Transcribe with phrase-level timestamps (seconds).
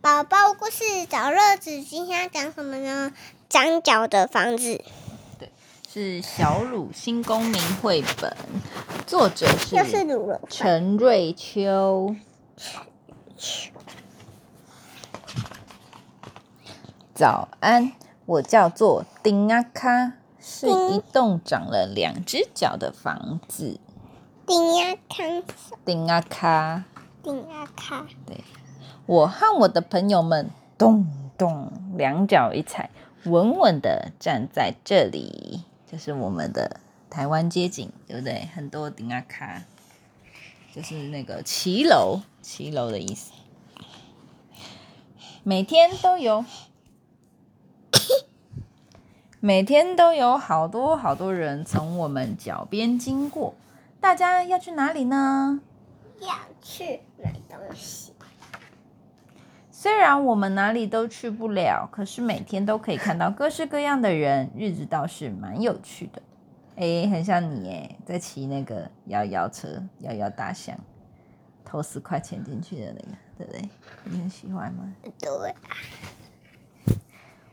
[0.00, 3.12] 宝宝故事找乐子，今天要讲什么呢？
[3.48, 4.84] 长脚的房子，
[5.92, 8.36] 是小鲁新公民绘本，
[9.08, 10.40] 作者是又是。
[10.48, 12.14] 陈瑞秋。
[17.12, 17.92] 早安，
[18.24, 23.80] 我叫做丁阿卡，是一栋长了两只脚的房子。
[24.46, 25.24] 丁阿卡，
[25.84, 26.84] 丁阿卡，
[27.24, 28.06] 丁阿卡，
[29.08, 31.06] 我和我的朋友们咚
[31.38, 32.90] 咚两脚一踩，
[33.24, 35.64] 稳稳的站在这里。
[35.90, 36.78] 这是我们的
[37.08, 38.50] 台湾街景，对不对？
[38.54, 39.62] 很多顶啊卡，
[40.74, 43.32] 就是那个骑楼，骑楼的意思。
[45.42, 46.44] 每天都有，
[49.40, 53.54] 每天都有好多好多人从我们脚边经过。
[54.02, 55.62] 大家要去哪里呢？
[56.20, 56.28] 要
[56.60, 58.12] 去买东西。
[59.80, 66.20] 虽然我们哪里都去不了，可是每天都可以看到各式各样的人，日子倒是蛮有趣的。
[66.74, 70.76] 诶，很像你诶，在骑那个摇摇车、摇摇大象，
[71.64, 73.68] 投十块钱进去的那个，对不对？
[74.02, 74.92] 你很喜欢吗？
[75.20, 75.54] 对，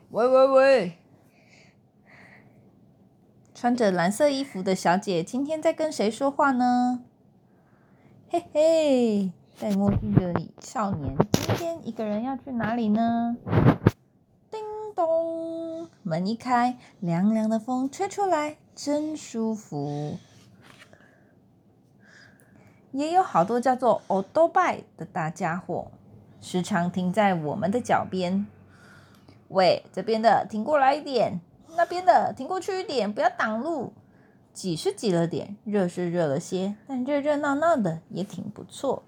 [0.10, 0.98] 喂喂喂！
[3.54, 7.04] 穿着蓝色衣服的小姐今天在跟谁说话呢？
[8.30, 13.38] 嘿嘿，戴墨镜的少年今天一个人要去哪里呢？
[14.52, 14.60] 叮
[14.94, 20.18] 咚，门一开，凉凉的风吹出来，真舒服。
[22.92, 25.88] 也有好多叫做 o d o b i 的大家伙，
[26.42, 28.46] 时常停在我们的脚边。
[29.48, 31.40] 喂，这边的停过来一点，
[31.78, 33.94] 那边的停过去一点，不要挡路。
[34.52, 39.04] 挤是挤了点，热是热了些，但热热闹闹的也挺不错，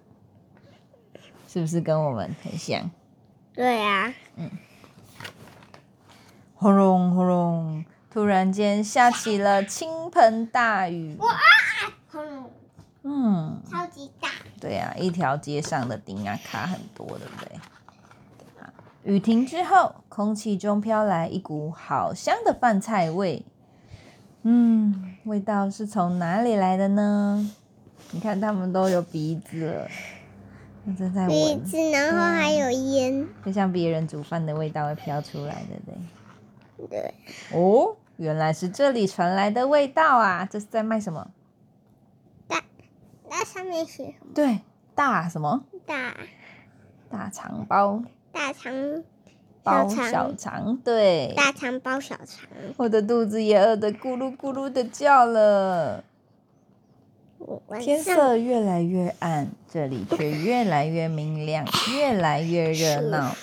[1.48, 2.92] 是不是跟我们很像？
[3.54, 4.44] 对呀啊，
[6.56, 11.16] 轰隆轰隆，突然间下起了倾盆大雨。
[11.20, 11.30] 哇
[12.12, 12.52] 轰隆，
[13.04, 14.30] 嗯，超级大，
[14.60, 17.52] 对呀、一条街上的顶啊卡很多，对不对？
[19.04, 23.46] 雨停之后，空气中飘来一股好香的饭菜味。
[24.44, 27.50] 嗯，味道是从哪里来的呢？
[28.12, 29.88] 你看他们都有鼻子
[30.96, 35.78] 正在闻，鼻子，然后还有烟，就像别人煮饭的味道会飘出来，对
[36.78, 37.02] 不对？
[37.02, 37.14] 对，
[37.52, 40.48] 哦，原来是这里传来的味道啊！
[40.50, 41.30] 这是在卖什么？
[42.48, 42.64] 大
[43.30, 44.32] 那上面写什么？
[44.34, 44.60] 对，
[44.94, 45.64] 大什么？
[45.86, 46.16] 大
[47.10, 49.04] 大肠包，大肠
[49.64, 51.34] 包肠小肠，对。
[51.36, 56.04] 大肠包小肠，我的肚子也饿得咕噜咕噜的叫了。
[57.80, 63.36] 天色越来越暗，这里却越来越明亮，越来越热闹。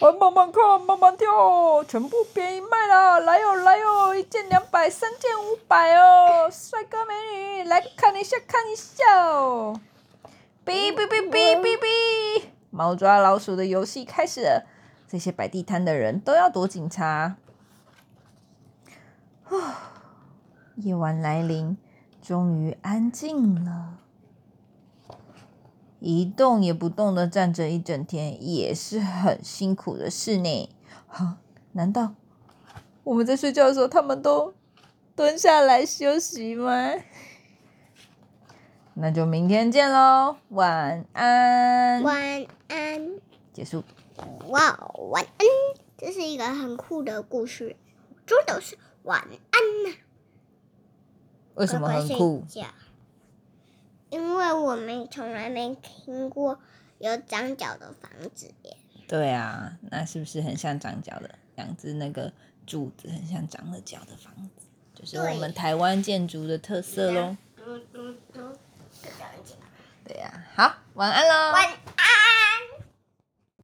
[0.00, 3.20] 我，慢慢看，慢慢跳，全部便宜卖了！
[3.20, 6.50] 来哟、来哟、一件两百，三件五百哦！
[6.50, 9.78] 帅哥美女，来看一下，看一下哦！
[10.64, 14.66] 哔哔哔哔哔哔，猫抓老鼠的游戏开始了。
[15.06, 17.36] 这些摆地摊的人都要躲警察。
[20.80, 21.76] 夜晚来临，
[22.22, 23.98] 终于安静了。
[25.98, 30.70] 一动也不动的站着一整天，也是很辛苦的事呢。
[31.06, 31.38] 哈，
[31.72, 32.14] 难道
[33.04, 34.54] 我们在睡觉的时候，他们都
[35.14, 36.94] 蹲下来休息吗？
[38.94, 42.02] 那就明天见喽，晚安。
[42.02, 43.10] 晚安，
[43.52, 43.84] 结束。
[44.48, 45.46] 哇，晚安，
[45.98, 47.76] 这是一个很酷的故事，
[48.26, 49.30] 真的是晚安
[49.84, 49.96] 呐、
[51.60, 52.42] 为什么很酷？
[52.48, 52.66] 觉
[54.08, 56.58] 因为我们从来没听过
[56.98, 58.76] 有长脚的房子耶。
[59.06, 62.32] 对啊，那是不是很像长脚的两只那个
[62.66, 67.36] 柱子，很像长了脚的房子，就是我们台湾建筑的特色喽。
[70.04, 71.52] 对呀、好，晚安喽。
[71.52, 71.68] 晚